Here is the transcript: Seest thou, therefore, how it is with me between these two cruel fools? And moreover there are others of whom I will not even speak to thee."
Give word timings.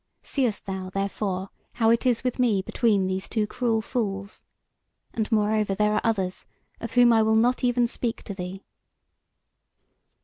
Seest 0.23 0.65
thou, 0.65 0.89
therefore, 0.89 1.51
how 1.73 1.91
it 1.91 2.07
is 2.07 2.23
with 2.23 2.39
me 2.39 2.63
between 2.63 3.05
these 3.05 3.29
two 3.29 3.45
cruel 3.45 3.83
fools? 3.83 4.47
And 5.13 5.31
moreover 5.31 5.75
there 5.75 5.93
are 5.93 6.01
others 6.03 6.47
of 6.79 6.93
whom 6.93 7.13
I 7.13 7.21
will 7.21 7.35
not 7.35 7.63
even 7.63 7.85
speak 7.85 8.23
to 8.23 8.33
thee." 8.33 8.63